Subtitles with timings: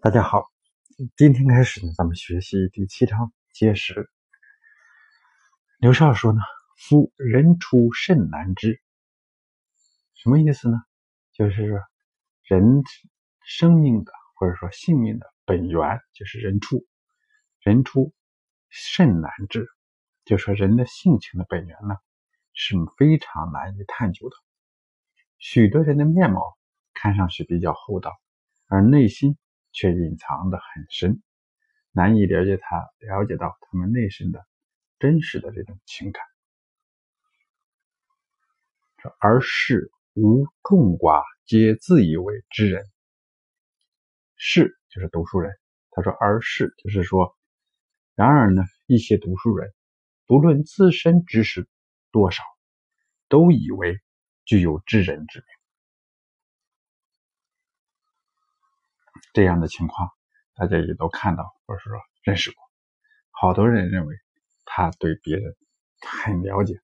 [0.00, 0.48] 大家好，
[1.16, 4.08] 今天开始呢，咱们学习第七章结识。
[5.78, 6.38] 刘少说呢，
[6.76, 8.80] 夫人出甚难知，
[10.14, 10.78] 什么意思呢？
[11.32, 11.80] 就是说
[12.44, 12.84] 人
[13.44, 16.86] 生命的或者说性命的本源就是人出，
[17.60, 18.14] 人出
[18.68, 19.66] 甚难知，
[20.24, 21.96] 就说人的性情的本源呢
[22.52, 24.36] 是非常难以探究的。
[25.38, 26.56] 许多人的面貌
[26.94, 28.16] 看上去比较厚道，
[28.68, 29.36] 而内心。
[29.78, 31.22] 却隐藏的很深，
[31.92, 34.44] 难以了解他，了解到他们内心的
[34.98, 36.20] 真实的这种情感。
[39.20, 42.84] 而是无众寡，皆自以为知人。
[44.34, 45.52] 是就是读书人。
[45.90, 47.36] 他说而是就是说，
[48.16, 49.72] 然而呢，一些读书人
[50.26, 51.68] 不论自身知识
[52.10, 52.42] 多少，
[53.28, 54.00] 都以为
[54.44, 55.57] 具有知人之明。
[59.32, 60.10] 这样的情况，
[60.54, 62.62] 大家也都看到，或者说认识过。
[63.30, 64.16] 好多人认为
[64.64, 65.56] 他对别人
[66.00, 66.80] 很了解，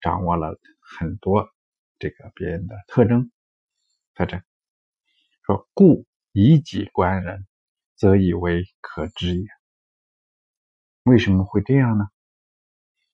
[0.00, 1.48] 掌握了很多
[1.98, 3.30] 这个别人的特征
[4.14, 4.42] 特征。
[5.44, 7.46] 说故以己观人，
[7.96, 9.46] 则以为可知也。
[11.02, 12.08] 为什么会这样呢？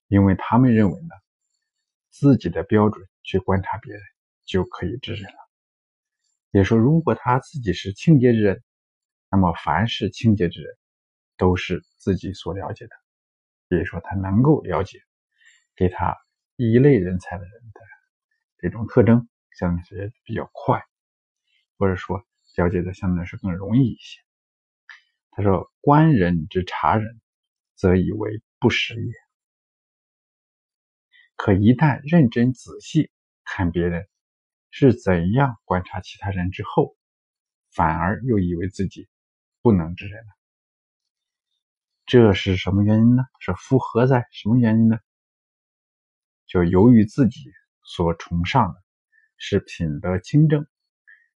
[0.09, 1.15] 因为他们认为呢，
[2.11, 4.03] 自己的标准去观察别人
[4.45, 5.48] 就可以知人了。
[6.51, 8.63] 也说，如果他自己是清洁之人，
[9.31, 10.75] 那么凡是清洁之人，
[11.37, 12.97] 都是自己所了解的。
[13.69, 14.99] 也就是说，他能够了解
[15.77, 16.17] 给他
[16.57, 17.81] 一类人才的人的
[18.57, 20.83] 这种特征，相对是比较快，
[21.77, 22.25] 或者说
[22.57, 24.21] 了解的相对是更容易一些。
[25.31, 27.21] 他说：“观人之察人，
[27.75, 29.13] 则以为不识也。
[31.37, 33.11] 可一旦认真仔细
[33.45, 34.09] 看别人。”
[34.71, 36.97] 是怎样观察其他人之后，
[37.71, 39.09] 反而又以为自己
[39.63, 40.31] 不能知人呢？
[42.07, 43.25] 这是什么原因呢？
[43.41, 44.99] 是符合在什么原因呢？
[46.47, 47.53] 就由于自己
[47.83, 48.83] 所崇尚的
[49.37, 50.67] 是品德清正，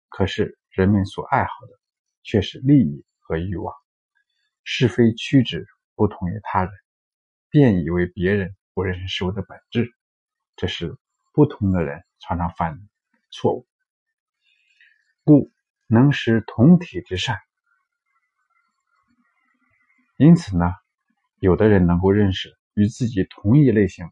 [0.09, 1.78] 可是人们所爱好的
[2.22, 3.75] 却是利益和欲望，
[4.64, 6.72] 是非曲直不同于他人，
[7.50, 9.93] 便以为别人不认识事物的本质。
[10.56, 10.97] 这是
[11.32, 12.91] 不同的人常常犯的。
[13.32, 13.66] 错误，
[15.25, 15.50] 故
[15.88, 17.38] 能识同体之善。
[20.16, 20.66] 因此呢，
[21.41, 24.09] 有的人能够认识与自己同一类型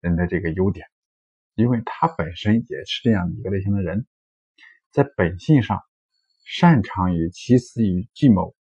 [0.00, 0.88] 人的这个优点，
[1.54, 4.06] 因为他本身也是这样一个类型的人，
[4.90, 5.80] 在本性上
[6.44, 8.56] 擅长于奇思与计谋。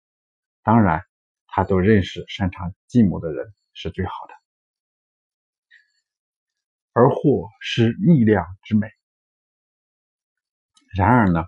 [0.64, 1.04] 当然，
[1.46, 4.34] 他都认识擅长计谋的人是最好的，
[6.94, 8.97] 而或是力量之美。
[10.98, 11.46] 然而呢，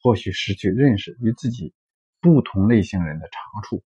[0.00, 1.74] 或许失去认识与自己
[2.20, 3.82] 不同类型人的长处。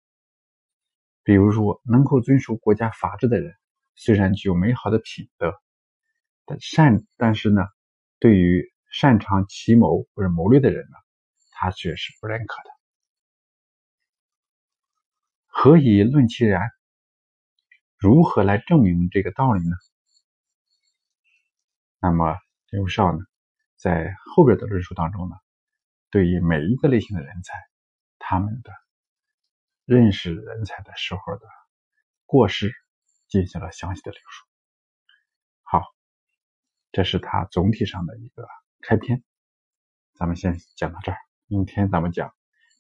[1.23, 3.53] 比如说，能够遵守国家法制的人，
[3.95, 5.53] 虽然具有美好的品德，
[6.45, 7.63] 但善但是呢，
[8.19, 10.97] 对于擅长奇谋或者谋略的人呢，
[11.51, 12.69] 他却是不认可的。
[15.47, 16.69] 何以论其然？
[17.97, 19.75] 如何来证明这个道理呢？
[21.99, 22.37] 那么
[22.69, 23.19] 刘少呢？
[23.75, 25.35] 在后边的论述当中呢，
[26.09, 27.53] 对于每一个类型的人才，
[28.19, 28.71] 他们的
[29.85, 31.47] 认识人才的时候的
[32.25, 32.73] 过失
[33.27, 34.45] 进行了详细的描述。
[35.63, 35.83] 好，
[36.91, 38.47] 这是他总体上的一个
[38.81, 39.23] 开篇，
[40.13, 41.17] 咱们先讲到这儿。
[41.47, 42.33] 明天咱们讲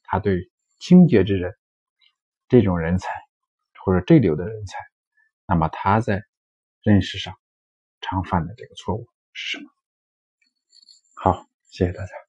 [0.03, 1.55] 他对清洁之人
[2.47, 3.09] 这种人才
[3.83, 4.79] 或者这流的人才，
[5.45, 6.23] 那么他在
[6.81, 7.35] 认识上
[8.01, 9.74] 常犯的这个错误是什么？
[11.25, 12.24] 好，谢谢大家。